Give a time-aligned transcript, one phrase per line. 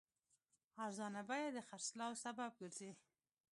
[0.83, 2.91] ارزانه بیه د خرڅلاو سبب ګرځي.